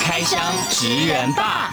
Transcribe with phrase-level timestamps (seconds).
[0.00, 0.40] 开箱
[0.70, 1.72] 职人吧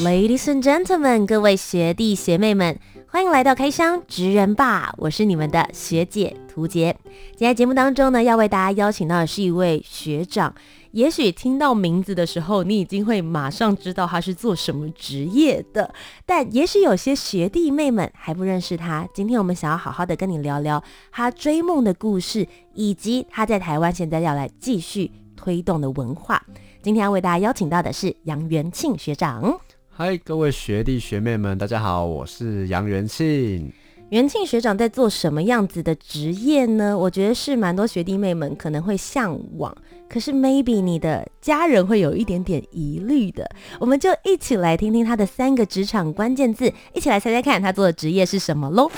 [0.00, 2.78] ，Ladies and gentlemen，各位学弟学妹们，
[3.16, 6.94] 欢迎来到开箱职人吧，我是你们的学姐涂洁。
[7.30, 10.54] 今天节目当中呢，要为大家邀请到的是一位学长。
[10.90, 15.94] 也许听到名字的时候，你已经会马上知道他是做什么职业的，
[16.26, 19.08] 但也许有些学弟妹们还不认识他。
[19.14, 26.44] 今天我们想要好好的跟你聊聊他追梦的故事，以及他在台湾现在要来继续推动的文化。
[26.82, 29.58] 今天要为大家邀请到的是杨元庆学长。
[29.98, 33.72] 嗨，各位学弟学妹们，大家好，我是杨元庆。
[34.10, 36.98] 元庆学长在做什么样子的职业呢？
[36.98, 39.74] 我觉得是蛮多学弟妹们可能会向往，
[40.06, 43.48] 可是 maybe 你的家人会有一点点疑虑的。
[43.80, 48.90] 我们就一起来听听他的三个职场关键字，一起来猜猜看他做的职业是什么喽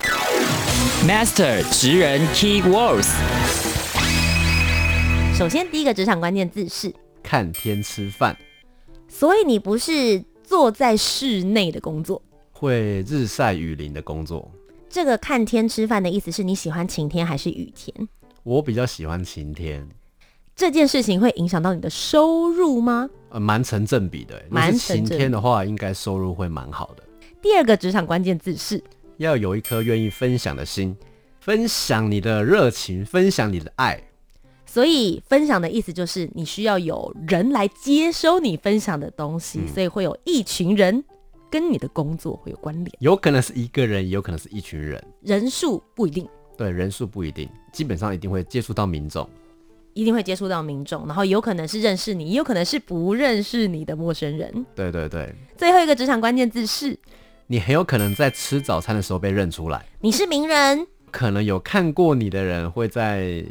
[1.07, 3.09] ？Master 职人 Key Words。
[5.39, 8.37] 首先，第一个职场关键字是看天吃饭，
[9.07, 14.51] 所以你不是坐在室内的工作，会日晒雨淋的工作。
[14.89, 18.09] 这个看天吃饭的意思是你喜欢晴天还是雨天？
[18.45, 19.87] 我比较喜欢晴天。
[20.57, 23.11] 这件事情会影响到你的收入吗？
[23.29, 24.43] 呃，蛮成正比的。
[24.49, 27.03] 蛮晴天的话，应该收入会蛮好的。
[27.43, 28.83] 第二个职场关键字是
[29.19, 30.97] 要有一颗愿意分享的心，
[31.41, 34.03] 分享你的热情，分享你的爱。
[34.69, 41.03] 所以分享的意思就是你需要有人来接收你分享的东西，嗯、所以会有一群人。
[41.51, 46.29] 跟你的工作会有关联，有可能是一个人，也有可能是一群人，人数不一定。
[46.59, 49.27] 对，人数不一定，基本上一定会接触到民众，
[49.95, 54.67] 一定会接触到民众，然后有可能是认识你，也有可能是不认识你的陌生人。
[54.75, 55.35] 对对对。
[55.57, 56.95] 最后一个职场关键字是，
[57.47, 63.43] 你很有可能在吃早餐的时候被认出来，你是名人，可能有看过你的人会在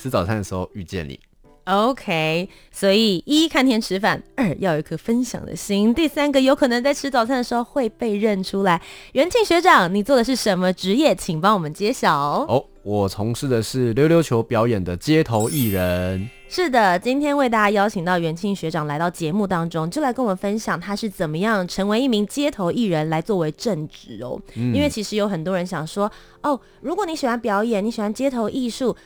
[0.00, 1.20] 吃早餐的时候遇见你。
[1.64, 8.80] OK，所以一看天吃饭，二要有一颗分享的心，第三个有可能在吃早餐的时候会被认出来。
[9.12, 11.14] 元庆学长，你做的是什么职业？
[11.14, 12.12] 请帮我们揭晓。
[12.48, 16.28] 哦，我从事的是溜溜球表演的街头艺人。
[16.48, 24.40] 是的，今天为大家邀请到元庆学长来到节目当中，就来跟我们分享他是怎么样成为一名街头艺人来作为正职哦。
[24.56, 24.74] 嗯。
[24.74, 26.10] 因为其实有很多人想说，
[26.42, 28.96] 哦，如果你喜欢表演，你喜欢街头艺术。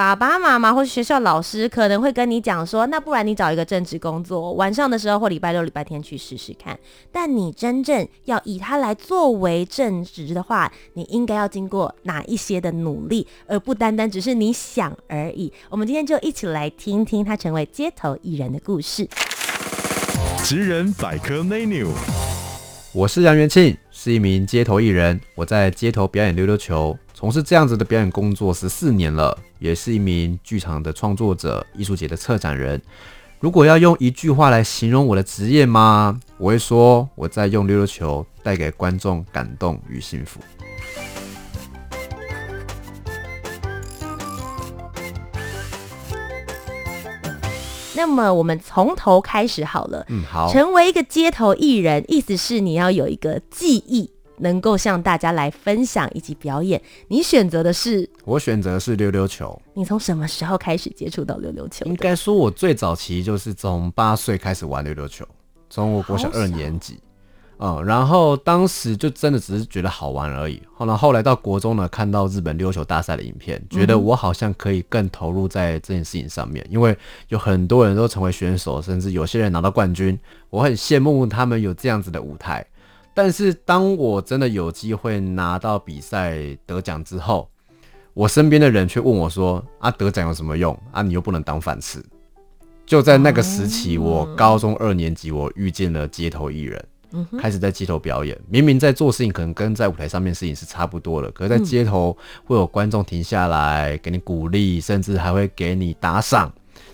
[0.00, 6.80] 爸爸妈妈或是学校老师可能会跟你讲说，那不然你找一个正职工作，晚上的时候或礼拜六、礼拜天去试试看。
[7.12, 15.52] 但你真正要以它来作为正职的话，你应该要经过哪一些的努力，而不单单只是你想而已。
[15.68, 19.06] 我们今天就一起来听听他成为街头艺人的故事。
[20.42, 21.88] 职人百科 menu，
[22.94, 26.96] 我是杨元庆，是一名街头艺人，我在街头表演溜溜球。
[27.20, 32.80] 从事这样子的表演工作十四年了，也是一名剧场的创作者、艺术节的策展人。
[33.40, 36.18] 如果要用一句话来形容我的职业吗？
[36.38, 40.40] 我会说我在用溜溜球带给观众感动与幸福。
[47.94, 50.06] 那么我们从头开始好了。
[50.08, 50.50] 嗯，好。
[50.50, 54.10] 成为一个街头艺人，意思是你要有一个技艺。
[54.40, 58.08] 能够向大家来分享以及表演，你选择的是？
[58.24, 59.60] 我选择的是溜溜球。
[59.74, 61.86] 你从什么时候开始接触到溜溜球？
[61.86, 65.24] 应该说，我最早期就是从八岁开始玩溜溜球，
[65.68, 66.98] 从我国小二年级，
[67.58, 70.62] 嗯，然后当时就真的只是觉得好玩而已。
[70.74, 76.96] 后来后来到国中呢，看到日本溜溜球大赛的影片，觉得我好像可以更投入在这件事情上面，因为
[77.28, 80.18] 有很多人都成为选手，甚至有些人拿到冠军，
[80.48, 82.64] 我很羡慕他们有这样子的舞台。
[83.22, 87.50] 但是当我真的有机会拿到比赛得奖之后，
[88.14, 90.74] 我身边的人却问我说：“啊，得奖有什么用？
[90.90, 92.02] 啊，你又不能当饭吃。”
[92.86, 96.82] 就在那个时期，我高中二年级，我遇见了街头艺人，
[97.38, 98.34] 开始在街头表演。
[98.48, 106.50] 明明在做事情，可能跟在舞台上面事情是差不多的，可是在街头会有观众停下来给你鼓励，甚至还会给你打赏，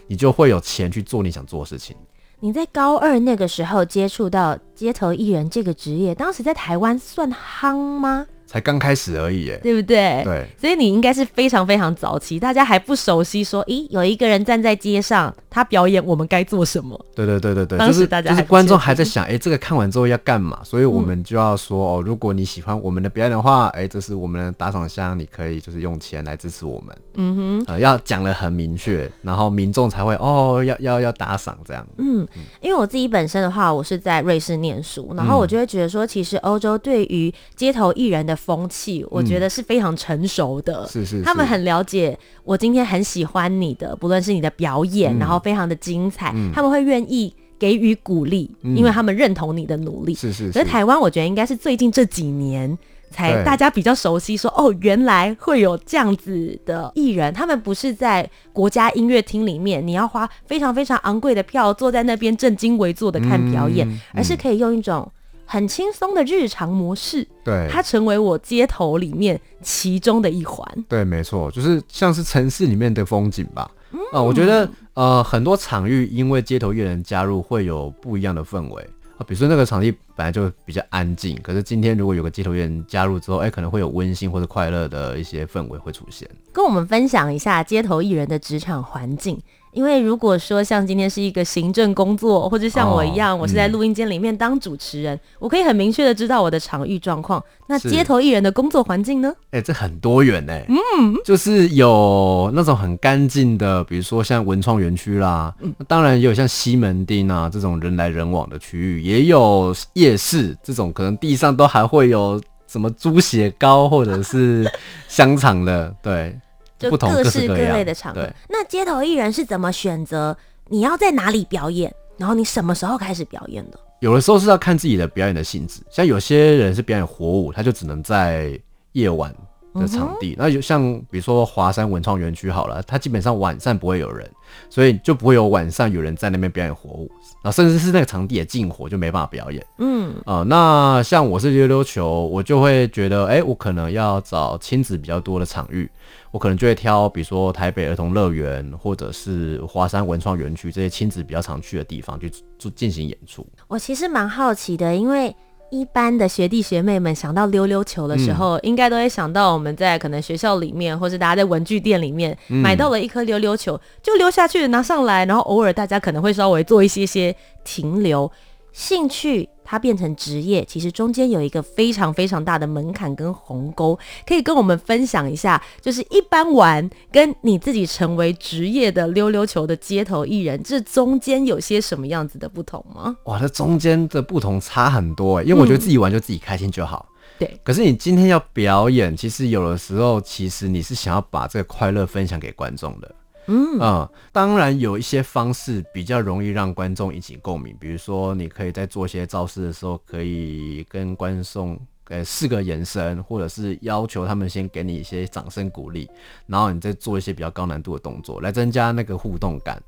[0.08, 1.96] 你就会有钱去做你想做的事情。
[2.40, 8.26] 你在高二那个时候接触到街头艺人这个职业，当时在台湾算夯吗？
[8.46, 10.22] 才刚开始而已耶，对不对？
[10.24, 16.98] 对，所以你应该是非常非常早期，大家还不熟悉，说，咦，有一个人站在街上，他表演，我们该做什么？
[17.14, 20.60] 对对对对对，当时大家就是就是观众还在想，哎，这个看完之后要干嘛？
[20.62, 26.96] 所以我们就要说，哦，如果你喜欢我们的表演的话，哎，这是我们的打赏箱，你可以就是用钱来支持我们。
[27.14, 31.84] 嗯哼，呃，要讲的很明确，然后民众才会哦，要要要打赏这样。
[31.96, 32.26] 嗯，
[32.60, 40.82] 因为我自己本身的话，我是在瑞士念书，然后我就会觉得说，其实欧洲对于街头艺人的风气，我觉得是非常成熟的。
[40.82, 50.14] 嗯、是，是是，他们很了解我今天很喜欢你的，不论是你的表演，嗯、然后非常的精彩，嗯、他们会愿意给予鼓励，嗯、因为他们认同你的努力。
[50.14, 50.52] 是是是。
[50.52, 52.76] 所以台湾，我觉得应该是最近这几年
[53.10, 65.10] 才大家比较熟悉说，说哦，原来会有这样子的艺人，他们不是在国家音乐厅里面，你要花非常非常昂贵的票坐在那边正襟危坐的看表演，而是可以用一种。
[65.46, 70.66] 很轻松的日常模式，对，它成为我街头里面其中的一环。
[70.88, 73.70] 对，没错，就是像是城市里面的风景吧。
[73.92, 78.82] 嗯、呃，我觉得呃很多场域因为街头艺人加入会有不一样的氛围
[79.16, 86.28] 啊，比如说那个场地本来就比较安静，可是今天如果有个街头艺人加入之后，哎、欸，可能会有温馨或者快乐的一些氛围会出现。
[86.52, 89.40] 跟我们分享一下街头艺人的职场环境。
[89.76, 97.44] 因为如果说像今天是一个行政工作，或者像我一样，哦、我是在录音间里面当主持人，嗯、我可以很明确的知道我的场域状况。
[97.66, 99.30] 那街头艺人的工作环境呢？
[99.50, 114.66] 哎、欸，这很多元哎，嗯，就是有那种很干净的，比如说像文创园区啦，嗯、当然也有像西门町啊这种人来人往的区域，也有夜市这种，可能地上都还会有什么猪血糕或者是
[115.06, 116.34] 香肠的，对。
[116.78, 118.28] 就各式各类的场合。
[118.48, 120.36] 那街头艺人是怎么选择
[120.68, 121.94] 你要在哪里表演？
[122.18, 123.78] 然后你什么时候开始表演的？
[124.00, 128.58] 有的时候是要看自己的表演的性质，像有些人是表演火舞，他就只能在
[128.92, 129.34] 夜晚
[129.78, 130.32] 的场地。
[130.32, 134.28] 嗯、那就像比如说华山文创园区好了，它基本上晚上不会有人，
[134.68, 137.10] 所以就不会有晚上有人在那边表演活舞，
[137.42, 139.64] 啊甚至是那个场地也禁火，就没办法表演。
[139.78, 145.88] 嗯啊、呃，那像我是溜溜球，我就会觉得，哎、欸，我可能要找亲子比较多的场域。
[146.32, 153.46] 我可能就会挑，比如说台北儿童乐园，或者是华山文创园区这些亲子比较常去的地方去做进行演出。
[153.68, 155.34] 我其实蛮好奇的，因为
[155.70, 167.34] 一般的学弟学妹们想到溜溜球的时候，嗯、应该都会想到我们在可能学校里面，或是大家在文具店里面、嗯、买到了一颗溜溜球，就溜下去拿上来，然后偶尔大家可能会稍微做一些些
[167.64, 168.30] 停留。
[168.76, 183.16] 兴趣它变成职业，其实中间有一个非常非常大的门槛跟鸿沟，可以跟我们分享一下，就是一般玩跟你自己成为职业的溜溜球的街头艺人，这中间有些什么样子的不同吗？
[183.24, 187.08] 哇，这中间的不同差很多哎，因为我觉得自己玩就自己开心就好。
[187.38, 193.14] 对，可是你今天要表演，其实有的时候其实你是想要把这个快乐分享给观众的。
[193.46, 201.78] 嗯，嗯当然有一些方式比较容易让观众引起共鸣，比如说你可以在做一些招式的时候，可以跟观众
[202.08, 206.08] 呃四个眼神，或者是要求他们先给你一些掌声鼓励，
[206.46, 209.82] 然后你再做一些比较高难度的动作来增加那个互动感。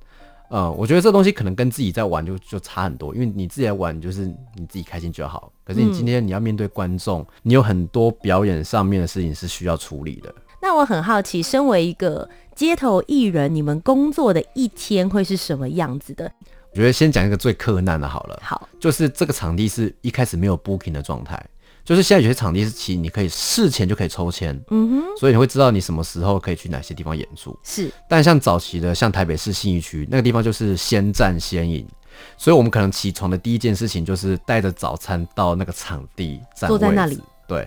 [0.51, 4.25] 嗯，我觉得这东西可能跟自己在玩就就差很多，因为你自己在玩就是
[4.55, 10.35] 你自己开心就好，可是你今天你要面对观众，你有很多表演上面的事情是需要处理的。
[10.61, 16.31] 那我很好奇，身为一个街头艺人，你们工作的一天会是什么样子的？
[16.73, 18.39] 我觉得先讲一个最困难的好了。
[18.43, 21.43] 好，就是这个场地是一开始没有 booking 的状态，
[21.85, 27.57] 就是现在有些场地是其实你可以事前就可以抽签，嗯哼，所以你会知道你什么时候可以去哪些地方演出。
[27.63, 31.87] 是，但像早期的，像台北市信义区那个地方，就是先战先赢，
[32.37, 37.67] 所以我们可能起床的第一件事情就是带着早餐到那个场地站，坐在那里，对。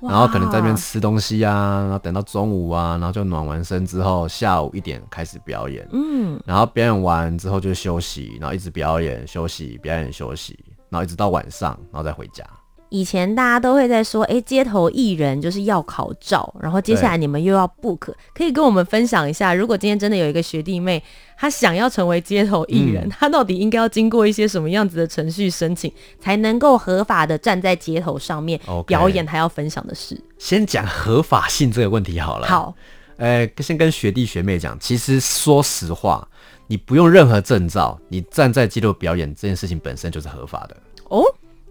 [0.00, 5.86] 然后可能在那边吃东西啊，然后等到中午啊，然后就暖完身之后，下午一点开始表演。
[5.92, 12.44] 嗯，然后表演完之后就休息，然后一直表演休息，表演休息，然后一直到晚上，然后再回家。
[12.90, 21.02] 以前大家都会在说，哎，街头艺人就是要考照，然后接下来你们又要 book，可以跟我们分享一下，如果今天真的有一个学弟妹，
[21.36, 29.24] 他想要成为街头艺人，嗯、他到底应该要经过一些什么样子的程序申请，才能够合法的站在街头上面表演？
[29.24, 32.46] 他要分享的事先讲合法性这个问题好了。
[32.46, 32.74] 好，
[33.16, 36.26] 呃，先跟学弟学妹讲，其实说实话，
[36.66, 40.76] 你不用任何证照，你站在街头表演这件事情本身就是合法的
[41.10, 41.22] 哦。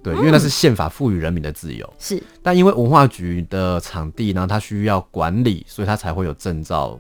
[0.04, 1.94] 对，因为那是宪法赋予人民的自由。
[2.00, 7.00] 是，但因为文化局的场地呢，它需要管理，所以它才会有证照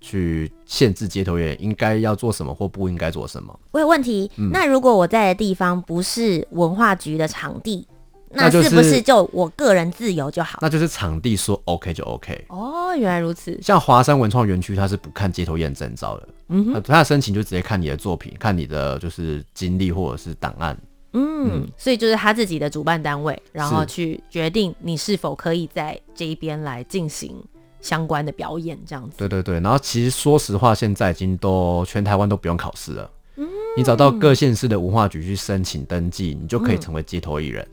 [0.00, 3.58] 去限制街头艺人应该要做什么或不应该做什么。
[3.70, 7.86] 我有问题，嗯、那如果我在的地方不是文化局的场地，
[8.32, 10.58] 那是不是就我个人自由就好？
[10.62, 12.46] 那就是场地说 OK 就 OK。
[12.48, 13.58] 哦，原来如此。
[13.60, 16.28] 像华山文创园区，它是不看街头验证照的。
[16.48, 20.76] 嗯哼，他的申请就直接看你的作品，看你的就是经历或者是档案。
[21.12, 27.34] 嗯，嗯，所以就是他自己的主办单位，然后去决定你是否可以在这一边来进行
[27.80, 29.16] 相关的表演，这样子。
[29.18, 33.10] 对对对，然后其实说实话，现在已经都全台湾都不用考试了。
[33.36, 37.66] 嗯，你找到各县市的文化局去申请登记，你就可以成为街头艺人。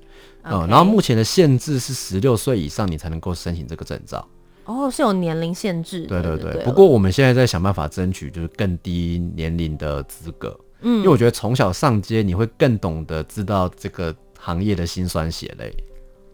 [0.44, 4.26] 嗯，然后目前的限制是十六岁以上，你才能够申请这个证照。
[4.64, 6.06] 哦，是有年龄限制。
[6.06, 6.64] 对对对。
[6.64, 10.58] 不过我们现在在想办法争取，就是更低年龄的资格。
[10.82, 15.74] 嗯，因为我觉得从小上街，你会更懂得知道这个行业的辛酸血泪。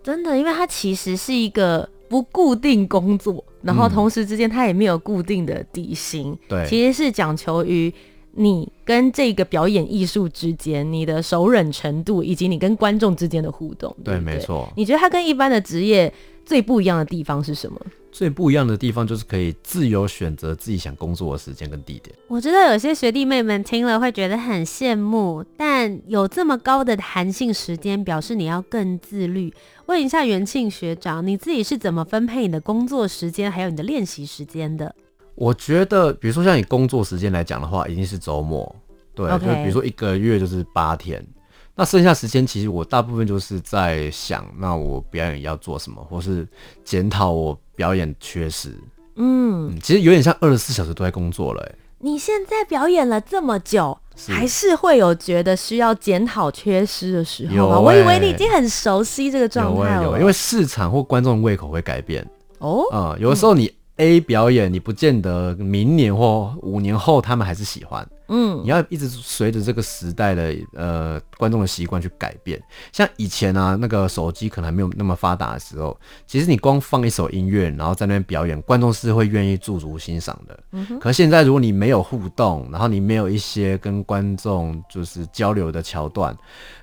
[0.01, 6.37] 真的，因为它其实是一个不固定工作，然后同时之间它也没有固定的底薪。
[6.47, 7.93] 对、嗯，其实是讲求于。
[8.35, 14.67] 你跟这个表演艺术之间，你的熟稔程度，以及你跟观众之间的互动，对，对，对，没错。
[14.75, 16.11] 你觉得它跟一般的职业
[16.45, 17.79] 最不一样的地方是什么？
[18.11, 22.15] 最不一样的地方就是可以自由选择自己想工作的时间跟地点。
[22.27, 29.51] 我知道有些学弟妹们听了会觉得很羡慕，但有这么高的弹性时间，表示你要更自律。
[29.87, 34.93] 问一下元庆学长，你自己是怎么分配你的工作时间，还有你的练习时间的？
[35.33, 38.75] 我觉得，比如说像你工作时间来讲的话，一定是周末，
[39.15, 39.39] 对，Okay.
[39.39, 41.25] 就比如说一个月就是八天，
[41.75, 46.47] 那剩下时间其实我大部分就是在想，那我表演要做什么，或是
[46.83, 48.69] 检讨我表演缺失。
[49.15, 51.61] 嗯，嗯，其实有点像二十四小时都在工作了。
[51.63, 51.75] 欸。
[51.99, 57.75] 你现在表演了这么久，是还是会有觉得需要检讨缺失的时候吗？
[57.75, 60.03] 欸、我以为你已经很熟悉这个状态了。
[60.03, 62.23] 有，有，因为市场或观众的胃口会改变。
[62.59, 63.71] 哦，嗯，有的时候你。
[63.97, 68.07] A 表演，你不见得明年或五年后他们还是喜欢。
[68.29, 72.59] 嗯，你要一直随着这个时代的呃观众的习惯去改变。
[72.91, 75.95] 像以前啊，那个手机可能还没有那么发达的时候，
[76.25, 80.59] 其实你光放一首音乐，然后在那边表演，观众是会愿意驻足欣赏的。
[80.71, 80.99] 嗯哼。
[80.99, 86.35] 可是现在如果你没有互动，然后你没有一些跟观众就是交流的桥段，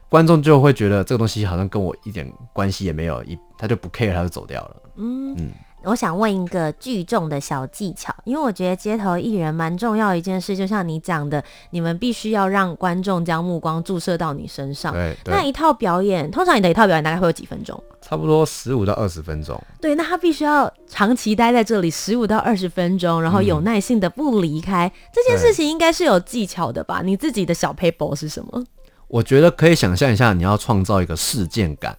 [0.09, 4.77] 观众就会觉得这个东西好像跟我一点关系也没有，一他就不 care，他就走掉了。
[4.97, 5.53] 嗯嗯。
[5.85, 14.93] 我想问一个聚众的小技巧，因为我觉得街头艺人蛮重要的一件事，就像你讲的，你们必须要让观众将目光注射到你身上。
[14.93, 15.35] 对，对。
[15.35, 17.83] 那一套表演，通常你的一套表演大概会有几分钟？
[18.03, 19.61] 差不多十五到二十分钟。
[19.81, 24.87] 对，那他必须要长期待在这里十五到二十分钟，然后有耐性的不离开。
[24.87, 27.03] 嗯、这件事情应该是有技巧的吧？
[27.03, 28.65] 你自己的小 paper 是什么？
[29.09, 31.97] 我觉得可以想象一下，你要创造一个事件感。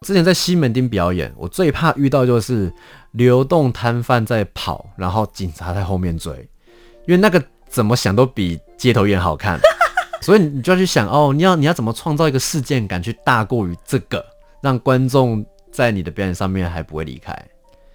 [0.00, 2.72] 嗯，之前在西门町表演，我最怕遇到就是。
[3.14, 6.32] 流动摊贩在跑，然后警察在后面追，
[7.08, 9.58] 因为那个怎么想都比街头艺人好看，
[10.22, 14.24] 所以你就要去想哦，你要你要怎么创造一个事件感，去大过于这个，
[14.62, 17.36] 让观众在你的表演上面还不会离开。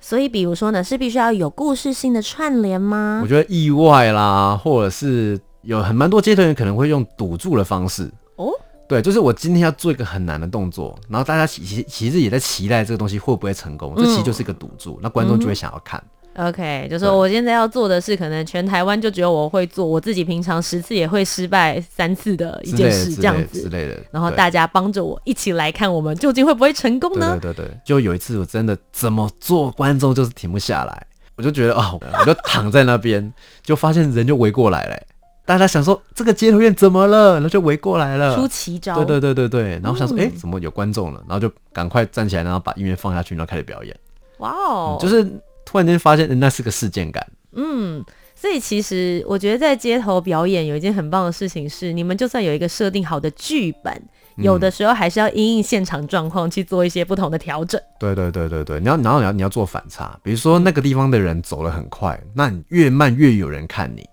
[0.02, 3.22] 所以，比如说呢，是必须要有故事性的串联吗？
[3.24, 8.52] 我觉得意外啦，或者是有很蛮多街头艺人可能会用堵住的方式哦。
[8.88, 16.02] 对，就是我今天要做一个很难的动作，然后大家其其其实也在期待这个东西会不会成功，嗯、这其实就是一个赌注，那观众就会想要看。
[16.36, 23.88] OK，就说我现在要做的是，可能全台湾就只有我会做，我自己平常十次也会失败三次的一件事，这样子之类的。
[23.88, 27.40] 类的然后大家帮着我一起来看，我们究竟会不会成功呢？
[27.42, 35.02] 对对对，就有一次我真的怎么做，观众就是停不下来，我就觉得哦，我就躺在那边，就发现人就围过来了。
[35.46, 37.36] 大家想说这个街头院怎么了？
[37.36, 38.96] 然后就围过来了，出奇招。
[38.96, 41.24] 对对对对对，然后想说，哎、嗯欸，怎么有观众了？
[41.28, 43.96] 然后就赶快站起来，然后把音乐放下去，然后开始表演。
[44.40, 45.24] 哇哦、嗯，就是
[45.64, 47.26] 突然间发现，那是个事件感。
[47.54, 53.94] 嗯，所以其实我觉得在街头表演有一件很棒的事情是，你们就算有一个设定好的剧本，
[54.38, 57.80] 嗯、有的时候还是要因应现场状况去做一些不同的调整。
[58.00, 64.04] 对对对对对，你要然后你要你要做反差，比如说那个地方的人走得很快，那你越慢越有人看你。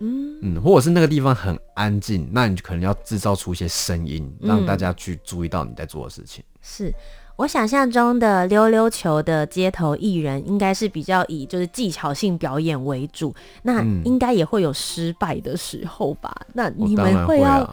[0.00, 6.44] 嗯嗯，或者是那个地方很安静，那你可能要制造出一些声音，让大家去注意到你在做的事情。
[6.54, 6.94] 嗯、是
[7.36, 16.34] 我想象中的溜溜球的街头艺人，应该是比较以就是技巧性表演为主，那应该也会有失败的时候吧？
[16.46, 17.68] 嗯、那你们会要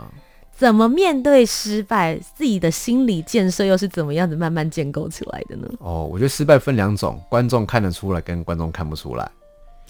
[0.56, 2.20] 怎么面对失败？
[2.36, 5.68] 自己的心理建设又是怎么样子慢慢建构起来的呢？
[5.80, 9.32] 哦，我觉得失败分两种，观众看得出来跟观众看不出来。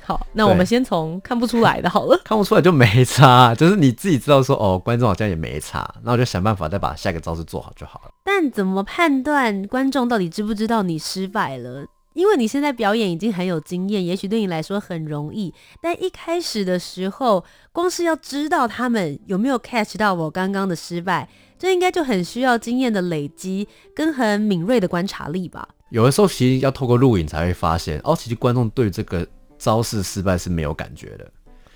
[0.05, 2.19] 好，那我们先从看不出来的好了。
[2.25, 8.12] 看不出来就没差，就是你自己知道说哦，观众好像也没差，那我就想办法再把下一个招式做好就好了。
[8.24, 11.86] 但怎么判断观众到底知不知道你失败了？
[12.13, 25.67] 因为你现在表演已经很有经验，也许对你来说很容易，但一开始的时候，光是要知道他们有没有 catch 到我刚刚的失败，这应该就很需要经验的累积跟很敏锐的观察力吧。
[25.89, 29.27] 有的时候其实要透过录影才会发现，哦，其实观众对这个
[29.63, 31.32] 招式失败是没有感觉的。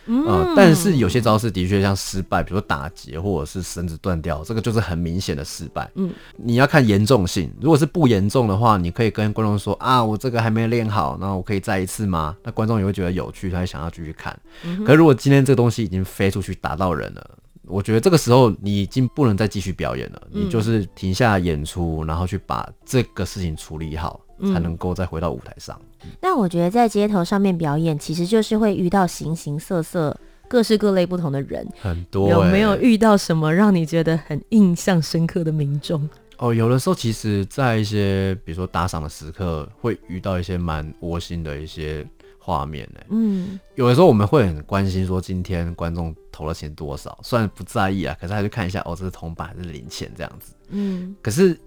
[0.09, 5.89] 嗯、呃，但是有些招式的确像失败，比如说打结或者是绳子断掉，这个就是很明显的失败。
[5.95, 12.35] 嗯，你要看严重性，如果是不严重的话，你可以跟观众说啊，我这个还没练好，那我可以再一次吗？
[12.43, 14.37] 那观众也会觉得有趣，他会想要继续看。
[14.63, 17.29] 嗯、可是如果今天这个东西已经飞出去打到人了，
[17.65, 24.21] 我觉得这个时候你已经不能再继续表演了，嗯、你就是停下演出，然后去把这个事情处理好。
[24.41, 25.79] 才能够再回到舞台上。
[26.21, 30.15] 那、嗯、我觉得在街头上面表演，其实就是会遇到形形色色、
[30.47, 31.67] 各式各类不同的人。
[31.81, 36.07] 很多、欸、有没有遇到什么让你觉得很印象深刻的民众？
[36.37, 42.05] 哦，有的时候其实，在一些比如说打赏的时刻，会遇到一些蛮窝心的一些
[42.37, 43.07] 画面呢、欸。
[43.09, 50.53] 嗯，有的时候我们会很关心说，今天观众投了钱多少，虽然不在意啊，可是还是看一下哦，这是铜板还是零钱这样子。
[50.69, 51.59] 嗯，可是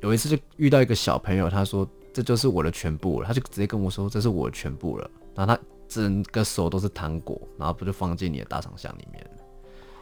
[0.00, 1.88] 有一次就遇到一个小朋友，他说。
[2.12, 9.24] 这就是我的全部了，他就直接跟我说：“这是我的全部了。”然后他整个手都是糖果，然后不就放进你的大长箱里面，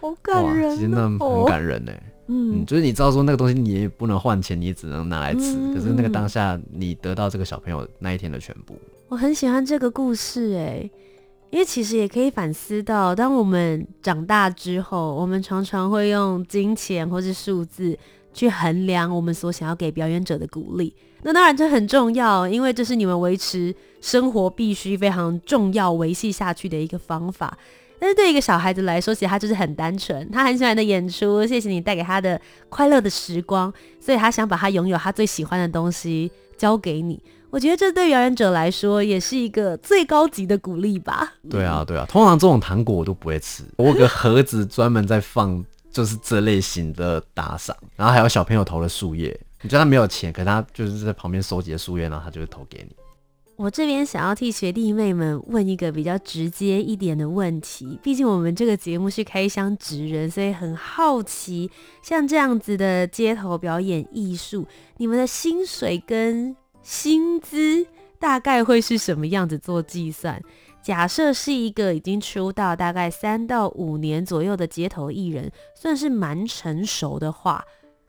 [0.01, 0.75] 好感人哦。
[0.75, 1.93] 其实那很感人呢。
[2.31, 5.57] 嗯，就是你知道说那个东西你也不能换钱，你也只能拿来吃。
[5.57, 8.75] 嗯，可是那个当下你得到这个小朋友那一天的全部，
[9.09, 10.91] 我很喜欢这个故事哎，
[11.49, 17.99] 因为其实也可以反思到，当我们长大之后，我们常常会用金钱或是数字
[18.39, 20.95] 去衡量我们所想要给表演者的鼓励。
[21.23, 27.59] 那当然这很重要，因为这是你们维持生活必须非常重要维系下去的一个方法。
[27.99, 37.21] 但是对一个小孩子来说，其实他就是很单纯，他很喜欢的演出，谢谢你带给他的快乐的时光，所以他想把他拥有他最喜欢的东西交给你。
[37.51, 41.33] 我觉得这对表演者来说也是一个最高级的鼓励吧。
[41.51, 49.39] 对啊，对啊，通常这种糖果我都不会吃，我有个盒子专门在放，就是这类型的打赏，然后还有小朋友投的树叶。
[49.61, 52.95] 你觉得他没有钱，可他就是在旁边收集的树叶，然后他就会投给你。
[53.57, 61.69] 我这边想要替学弟妹们问一个比较直接一点的问题，毕竟我们这个节目是开箱职人，所以很好奇，
[62.01, 64.65] 像这样子的街头表演艺术，
[64.99, 67.85] 你们的薪水跟薪资
[68.21, 70.41] 大概会是什么样子做计算？
[70.83, 77.65] 假设是一个已经出道大概三到五年左右的街头艺人，算是蛮成熟的话。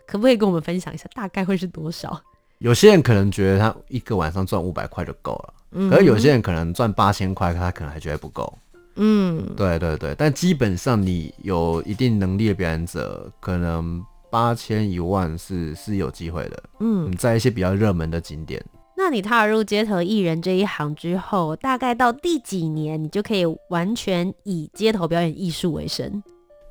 [0.08, 2.20] 可不可以跟我们分享一下，大概会是多少？
[2.58, 8.58] 有些人可能觉得他一个晚上赚五百块就够了，嗯，可是有些人可能赚八千块，他可能还觉得不够。
[8.96, 16.64] 嗯，对对对，但基本上你有一定能力的表演者，可能八千一万是是有机会的。
[16.80, 18.64] 嗯，在一些比较热门的景点。
[19.02, 26.22] 那你踏入街头艺人这一行之后，大概到第几年，你就可以完全以街头表演艺术为生？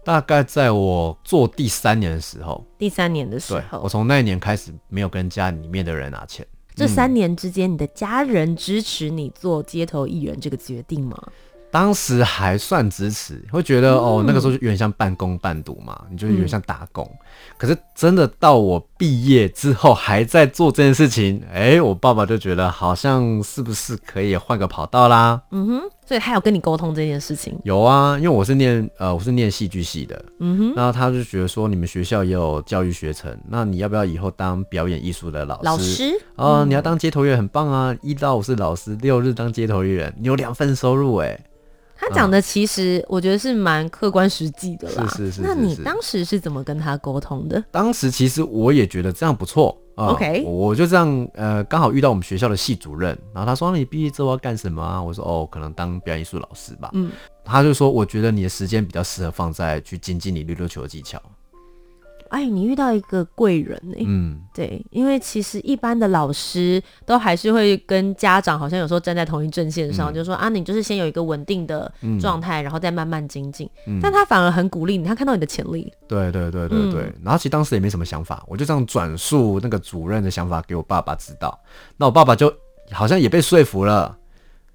[0.04, 6.46] 大概在我做第三年的时候，第三年的时候，我从那一年开始没有跟家里面的人拿钱。
[6.74, 11.18] 这三年之间，你的家人支持你做街头艺人这个决定吗？
[11.70, 17.04] 当时还算支持，会觉得、嗯、哦，那个时候就有点像半工半读嘛，你就有点像打工。
[17.04, 17.26] 嗯、
[17.58, 25.40] 可是真的到我毕业之后还在做这件事情，哎、欸，我爸爸就觉得好像是不是可以换个跑道啦？
[25.50, 27.58] 嗯哼，所以他有跟你沟通这件事情？
[27.64, 35.64] 有啊，因为我是念呃我是念戏剧系的，嗯哼，然后他就觉得说你们学校也有教育学程，那你要不要以后当表演艺术的老师？
[35.64, 36.02] 老师
[36.36, 41.44] 啊、呃，你要当街头艺人很棒啊，一到五是老师，六日当街头艺人，你有两份收入哎、欸。
[41.98, 45.06] 他讲的其实我觉得是蛮客观实际的啦。
[45.08, 47.62] 是是是，是，那你当时是怎么跟他沟通的？
[47.72, 49.76] 当时其实我也觉得这样不错。
[49.96, 57.10] OK，我就这样呃，刚好遇到我们学校的系主任，然后他说：“你毕业之后要干什么啊？”我说：“哦，可能当表演艺术老师吧。”嗯，
[57.44, 61.20] 他就说：“我觉得你的时间比较适合放在去精进你溜溜球的技巧。”
[62.28, 64.04] 哎，你遇到一个贵人哎、欸？
[64.06, 73.68] 嗯，对，因为其实一般的老师都还是会跟家长好像有时候站在同一阵线上，嗯、就说啊，你就是先有一个稳定的状态，嗯、然后再慢慢精进。
[73.86, 75.92] 嗯、但他反而很鼓励你，他看到你的潜力。
[76.06, 77.02] 对对对对对。
[77.02, 81.58] 嗯、然后其实当时也没什么想法，我就这样转述那个主任的想法给我爸爸知道。
[81.96, 82.52] 那我爸爸就
[82.90, 84.16] 好像也被说服了。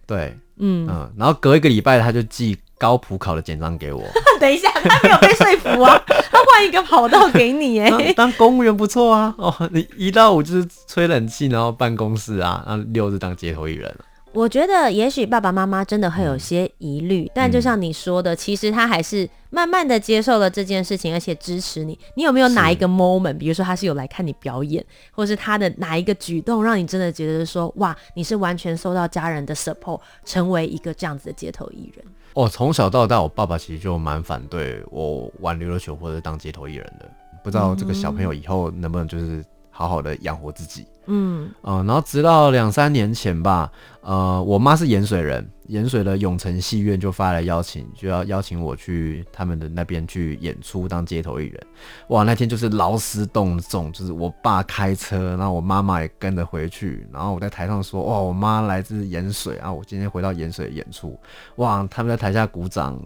[0.05, 1.13] 对，嗯嗯。
[1.17, 4.03] 然后隔一个礼拜，他就寄高普考的简章给我。
[4.39, 6.01] 等一下，他没有被说服啊。
[6.07, 9.33] 他换一个跑道给你哎，当公务员不错啊。
[9.37, 13.95] 哦，你一到五就是吹冷气，然后办公室啊，然后六日当街头艺人。
[14.33, 21.97] 我觉得也许爸爸妈妈真的会有些疑虑，但就像你说的，其实他还是慢慢的接受了这件事情，而且支持你。
[22.15, 32.03] 你有没有哪一个 moment，比如说他是有来看你表演，或是他的哪一个举动，让你真的觉得说，哇，你是完全受到家人的 support，成为一个这样子的街头艺人？
[32.35, 37.09] 哦，从小到大，我爸爸其实就蛮反对我玩溜溜球或者当街头艺人的。
[37.43, 40.87] 不知道这个小朋友以后能不能就是好好的养活自己。
[41.05, 51.61] 嗯嗯、然后直到两三年前吧，呃，我妈是盐水人，盐水的永成戏院就发来邀请，就要邀请我去他们的那边去演出当街头艺人。
[52.07, 61.19] 哇，那天就是劳师动众，就是我爸开车，然后我妈妈也跟着回去，然后我在台上说，哇，我妈来自盐水啊，我今天回到盐水演出，
[61.57, 62.97] 哇，他们在台下鼓掌，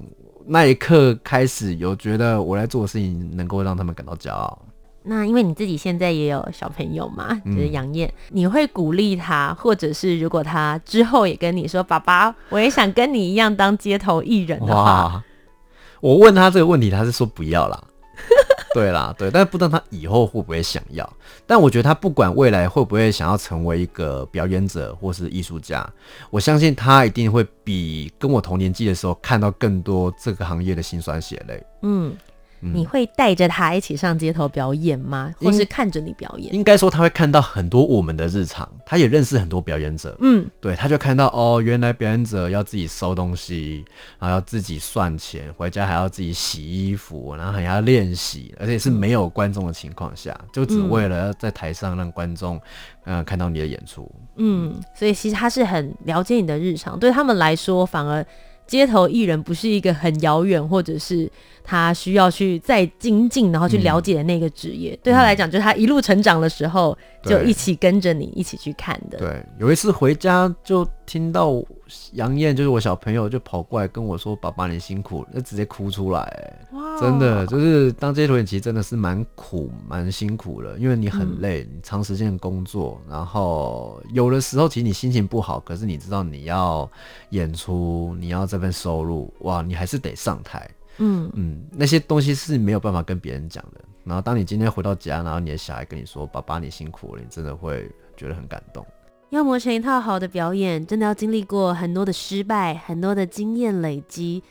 [0.45, 4.57] 那一刻开始有觉得我来做的事情能够让他们感到骄傲。
[5.07, 15.23] 那因为你自己现在也有小朋友嘛，就是杨燕，嗯、你会鼓励他，或者是如果他之后也跟你说，爸爸，我也想跟你一样当街头艺人的话，
[16.01, 17.81] 我问他这个问题，他是说不要啦，
[18.75, 21.09] 对啦，对，但是不知道他以后会不会想要。
[21.45, 25.89] 但我觉得他不管未来会不会想要成为一个表演者或是艺术家，
[26.29, 31.63] 我相信他一定会比跟我同年纪的时候看到更多这个行业的辛酸血泪。
[31.83, 32.13] 嗯。
[32.59, 35.33] 你会带着他一起上街头表演吗？
[35.37, 36.53] 或是看着你表演？
[36.53, 40.17] 应该说他会看到很多我们的日常，他也认识很多表演者。
[40.21, 43.85] 嗯，对，他就看到哦，原来表演者要自己收东西，
[44.19, 52.55] 然后要自己算钱，回家还要自己洗衣服，然后还要练习，而且是没有观众的情况下，就只为了在台上让观众
[53.05, 54.11] 嗯、呃、看到你的演出。
[54.37, 58.25] 嗯，所以其实他是很了解你的日常，对他们来说反而。
[58.65, 61.31] 街头艺人不是一个很遥远，或者是
[61.69, 64.93] 他需要去再精进，然后去了解的那个职业。
[64.93, 69.17] 嗯、对他来讲，就是他一路成长的时候，嗯、就一起跟着你一起去看的。
[69.17, 71.61] 对，有一次回家就听到
[72.13, 76.53] 杨燕，就是我小朋友，就跑过来跟我说：“爸爸，你辛苦了。”就直接哭出来。
[76.71, 86.89] 哇，真的就是当街头演，其实真的是蛮苦、蛮辛苦的，因为你很累，嗯、你长时间工作，然后有的时候其实你心情不好，可是你知道你要
[87.31, 90.65] 演出，你要这份收入，哇，你还是得上台。
[90.97, 93.81] 嗯嗯，那些东西是没有办法跟别人讲的。
[94.03, 98.85] 然后当你今天回到家，然后你的小孩跟你说：“爸爸，你辛苦了。”你真的会觉得很感动。
[99.29, 104.41] 要磨成一套好的表演，真的要经历过很多的失败，很多的经验累积。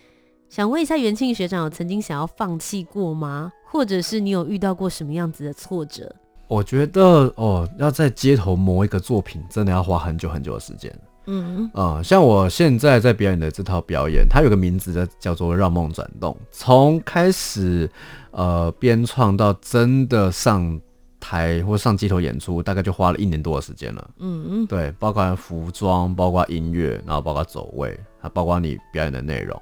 [0.51, 3.51] 想问一下元庆学长，有曾经想要放弃过吗？
[3.65, 6.15] 或者是你有遇到过什么样子的挫折？
[6.47, 10.95] 我觉得哦，要在街头磨一个作品，真的要花很久很久的时间。
[11.27, 17.91] 嗯啊、呃，像我现在在表演的这套表演，它有个名字叫叫做《让梦转动》，从开始
[18.31, 20.81] 呃编创到真的上。
[21.19, 24.11] 台或上街头演出，大概就花了一年多的时间了。
[24.21, 29.61] 嗯嗯，对，包括服装，包括音乐，然后包括走位，还包括你表演的内容。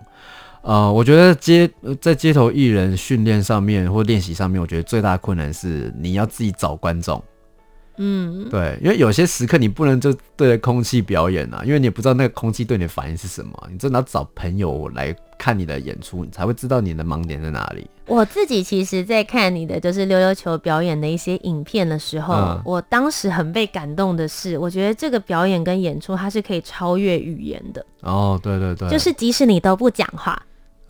[0.61, 1.71] 呃，我觉得街
[2.03, 7.23] 在街头艺人训练上面或练习上面，我觉得最大的困难是你要自己找观众。
[7.97, 13.69] 嗯，对，因为有些时刻你不能就对着空气表演啊，因为你也不知道那个空气对你的反应是什么。
[13.71, 17.89] 你真的要找朋友来看你的演出，你才会知道你的盲点在哪里。
[18.07, 27.85] 我自己其实，在看你的就是溜溜球表演的一些影片的时候，嗯、我当时很被感动的是，我觉得这个表演跟演出它是可以超越语言的。
[28.03, 30.41] 哦，对对对，就是即使你都不讲话。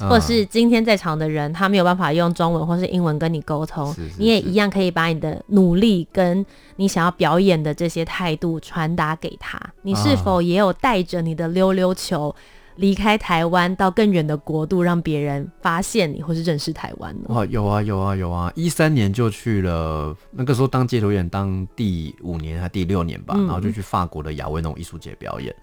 [0.08, 6.44] 或者是今天在场的人，他没有办法用中文或是英文跟你沟通，是是是，你也一样可以把你的努力跟
[6.76, 9.60] 你想要表演的这些态度传达给他。
[9.82, 12.34] 你是否也有带着你的溜溜球
[12.76, 17.26] 离开台湾到更远的国度，让别人发现你或是认识台湾呢？
[17.28, 18.50] 哇，有啊有啊有啊！
[18.56, 25.54] 一三年就去了，那个时候当街头演当第五年还第六年吧，嗯、然后就去法国的亚威农艺术节表演。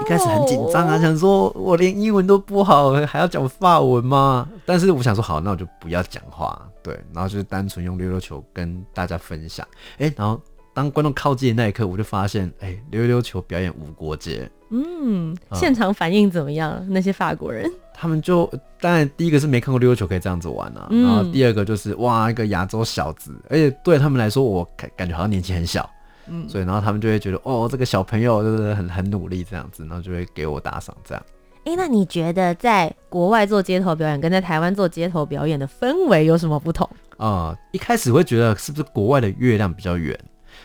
[0.00, 1.02] 一开始很紧张啊，oh.
[1.02, 4.48] 想说我连英文都不好，还要讲法文吗？
[4.64, 9.66] 但是我想说好，那我就不要讲话，对，然后就是单纯用溜溜球跟大家分享。
[9.98, 10.40] 哎、欸，然后
[10.72, 14.48] 当观众靠近的那一刻，我就发现，哎、欸，溜溜球表演无国界。
[14.70, 16.74] 嗯，现场反应怎么样？
[16.80, 25.88] 嗯、那些法国人，他们就当然第一个是没看过溜溜球可以这样子玩啊，嗯、然后第二个就是哇，一个亚洲小子，而且对他们来说，我感感觉好像年纪很小。
[26.30, 31.24] 嗯，所以然后他们就会觉得哦，这个小朋友就是很很努力这样子，然后就会给我打赏这样。
[31.64, 36.88] 哎、欸，那你觉得在国外做街头表演跟在台湾做街头表演的氛围有什么不同？
[37.18, 40.18] 啊、呃，一开始会觉得是不是国外的月亮比较圆？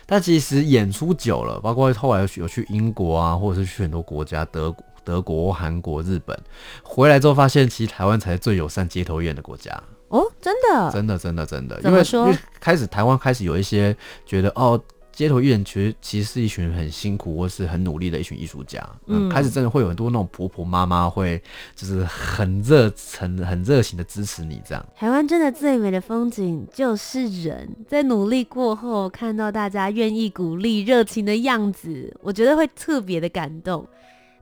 [0.06, 6.38] 但其实演出久了，包括后来有去英国啊，或者是去很多国家，德国德国、韩国、日本，
[6.84, 9.72] 回来之后发现，其实台湾才是最友善街头演的国家。
[10.08, 11.82] 哦，真的，真的，真的，真的？
[11.84, 13.94] 因为，因为开始台湾开始有一些
[14.26, 14.82] 觉得哦。
[15.14, 18.84] 街头艺人其实其实是一群很辛苦或是很努力的一群艺术家。
[19.06, 21.42] 嗯，开始真的会有很多那种婆婆妈妈会
[21.76, 24.84] 就是很热诚、很热情的支持你这样。
[24.96, 33.88] 台湾真的最美的风景就是人，在努力过后看到大家愿意鼓励、热情的样子，我觉得会特别的感动。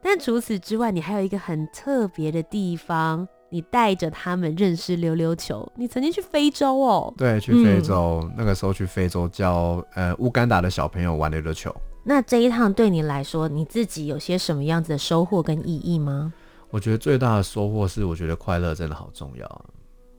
[0.01, 3.27] 但除此之外，你还有一个很特别的地方。
[3.51, 7.13] 你带着他们认识溜溜球，你曾经去非洲哦？
[7.17, 11.75] 对，去非洲，嗯、那个时候去非洲教呃乌干达的小朋友玩溜溜球。
[12.03, 16.33] 那这一趟对你来说，你自己有些什么样子的收获跟意义吗？
[16.69, 19.65] 我觉得最大的收获是，我觉得快乐真的好重要。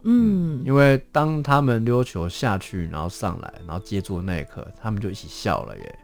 [0.05, 5.99] 嗯，嗯，因为当他们溜球下去，然后上来，然后接住那一刻，他们就一起笑了耶。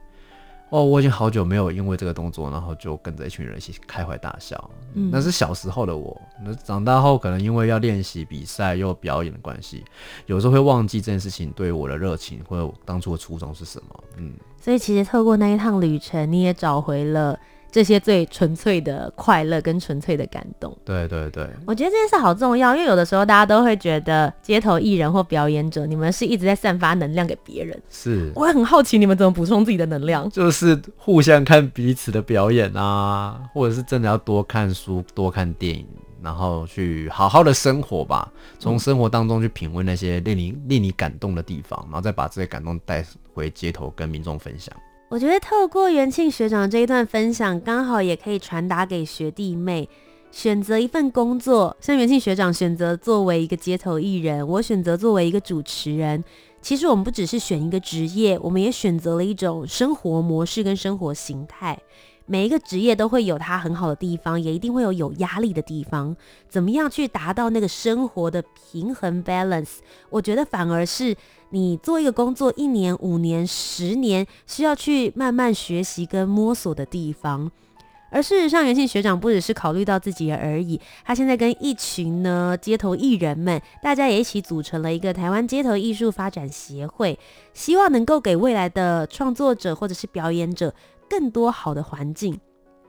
[0.70, 4.70] 哦，我已经好久没有因为这个动作，然后就跟着一群人一起开怀大笑。
[4.94, 6.20] 嗯，那是小时候的我。
[6.44, 9.84] 那长大后，可能因为要练习比赛又表演的关系，
[10.26, 14.04] 有时候会忘记这件事情对我的热情或者当初的初衷是什么。
[14.16, 17.38] 嗯，所以其实透过那一趟旅程，你也找回了。
[17.70, 27.80] 这些最纯粹的快乐跟纯粹的感动，对对对，我觉得这件事好重要，因为有的时候大家都会觉得街头艺人或表演者，你们是一直在散发能量给别人。
[27.90, 35.86] 是，我也很好奇你们怎么补充自己的能量，就是互相看彼此的表演啊，或者是真的要多看书、多看电影，
[36.22, 43.04] 然后去好好的生活吧，从生活当中去品味那些令你令你感动的地方，然后再把这些感动带
[43.34, 44.74] 回街头跟民众分享。
[45.10, 49.88] 我觉得透过元庆学长这一段分享，刚好也可以传达给学弟妹：
[50.30, 56.22] 选择一份工作，像元庆学长选择作为一个街头艺人，我选择作为一个主持人。
[56.60, 61.78] 其实我们不只是选一个职业，我们也选择了一种生活模式跟生活形态。
[62.30, 66.14] 每一个职业都会有它很好的地方，也一定会有有压力的地方。
[66.46, 69.78] 怎么样去达到那个生活的平衡 balance？
[70.10, 71.16] 我觉得反而是
[71.50, 77.50] 你做一个工作一年、五年、十年需要去慢慢学习跟摸索的地方。
[78.10, 87.18] 而事实上，元庆学长不只是考虑到自己而已，他现在跟一群呢街头艺人们，大家也一起组成了一个台湾街头艺术发展协会，
[87.52, 90.74] 希望能够给未来的创作者或者是表演者。
[91.08, 92.38] 更多好的环境。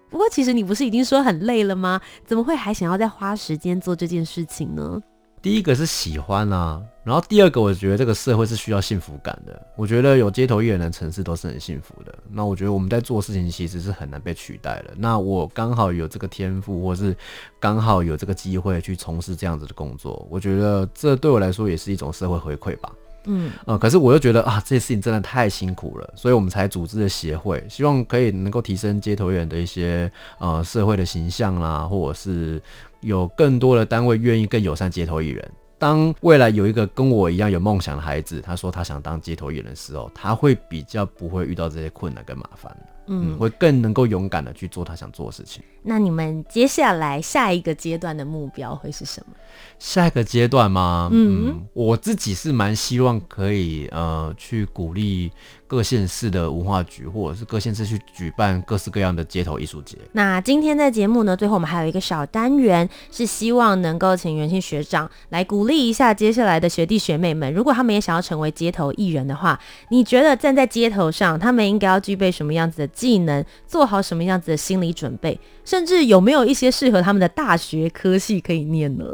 [0.10, 2.01] 不过，其实你不是已经说很累了吗？
[2.25, 4.99] 怎么会还想要再花时间做这件事情呢？
[5.41, 9.67] 第一个是喜欢啊，然后第二个，我觉得这个社会是需要幸福感的。
[9.77, 12.13] 我觉得有街头艺人的城市都是很幸福的。
[12.29, 14.93] 那我觉得我们在做事情其实是很难被取代的。
[14.97, 17.15] 那我刚好有这个天赋，或是
[17.58, 22.91] 刚好有这个机会去从事这样子的工作，我觉得这对我来说也是一种社会回馈吧。
[23.29, 32.61] 嗯，呃，可是我又觉得啊，这些事情真的太辛苦了，所以我们才组织了协会，希望可以能够提升街头艺人的一些呃社会的形象啦，或者是
[33.01, 35.51] 有更多的单位愿意更友善街头艺人。
[35.77, 42.75] 当未来有一个跟我一样有梦想的孩子，他说他想当街头艺人的时候，他会比较不会遇到这些困难跟麻烦。
[43.11, 45.63] 嗯，会更能够勇敢的去做他想做的事情。
[45.89, 49.34] 那你们接下来下一个阶段的目标会是什么？
[49.80, 51.10] 下一个阶段吗？
[51.12, 55.32] 嗯，嗯，我自己是蛮希望可以呃去鼓励
[55.65, 59.97] 各县市的文化局，或者是各县市去举办各式各样的街头艺术节。
[60.12, 79.05] 那今天在节目呢，最后我们还有一个小单元，是希望能够请元庆学长来鼓励一下接下来的学弟学妹们，如果他们也想要成为街头艺人的话，你觉得站在街头上，他们应该要具备什么样子的技能，做好什么样子的心理准备，甚至有没有一些适合他们的大学科系可以念呢？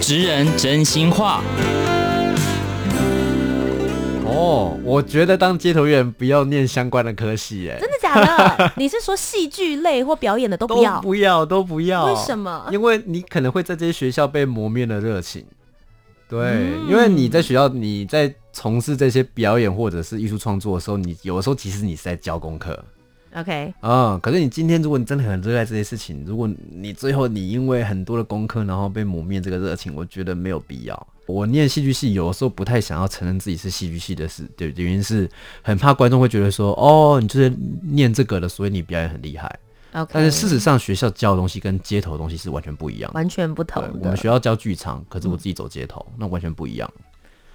[0.00, 1.42] 职人真心话。
[4.24, 8.72] 哦，我觉得当街头艺人不要念相关的科系，哎，真的假的？
[8.78, 10.96] 你是说戏剧类或表演的都不要？
[10.96, 12.06] 都不要，都不要。
[12.06, 12.66] 为什么？
[12.70, 15.44] 因为你可能会在这些学校被磨灭了热情。
[16.28, 22.82] 对，嗯、因为你在学校，你在从事这些表演或者是艺术创作的时候，你有的时候其实你是在教功课。
[23.36, 31.06] OK，嗯，可是你今天如果你真的很热爱这些事情，如果你最后你因为很多的功课然后被磨灭这个热情，我觉得没有必要。
[31.26, 35.30] 我念戏剧系，有的时候不太想要承认自己是戏剧系的事，对，原因是
[35.62, 39.58] 很怕观众会觉得说，哦，你就是念这个的，所以你表演很厉害。
[39.92, 40.08] Okay.
[40.12, 43.92] 但是事实上，学校教的东西跟街头的东西是完全不一样，完全不同的。
[44.00, 46.88] 我们学校教剧场，可是我自己走街头，嗯、那完全不一样。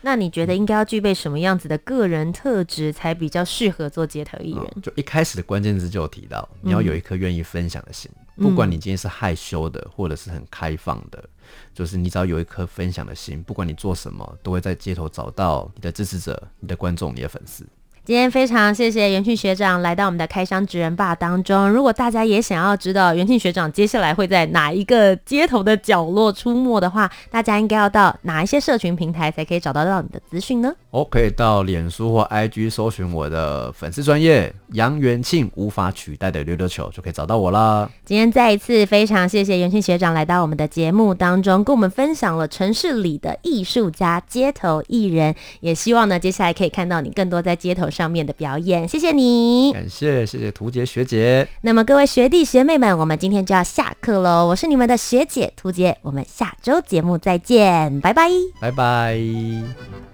[0.06, 4.64] 那你觉得应该要具备什么样子的个人特质，才比较适合做街头艺人？
[4.76, 4.82] 嗯？
[4.84, 11.28] 就一开始的关键字就有提到，你要有一颗愿意分享的心，嗯、不管你今天是害羞的，或者是很开放的，
[11.74, 17.66] 就是你只要有一颗分享的心，不管你做什么，都会在街头找到你的支持者、你的观众、你的粉丝。
[18.06, 21.68] 今天非常谢谢元庆学长来到我们的开箱职人 BAR 当中。
[21.68, 30.72] 如果大家也想要知道元庆学长接下来会在哪一个街头的角落出没的话，大家应该要到哪一些社群平台才可以找得到你的资讯呢？
[30.92, 37.90] 我、哦、可以到脸书或 IG 搜寻我的粉丝专业杨元庆无法取代的溜溜球，就可以找到我啦。
[38.06, 45.34] 今天再一次非常谢谢元庆学长来到我们的节目当中，跟我们分享了城市里的艺术家、街头艺人。
[45.62, 51.48] 也希望呢，接下来可以看到你更多在街头上面的表演，谢谢你，感谢谢谢图杰学姐。
[51.62, 54.46] 那么各位学弟学妹们，我们今天就要下课喽。
[54.48, 58.30] 我是你们的学姐图杰，我们下周节目再见，拜拜，
[58.60, 60.05] 拜拜。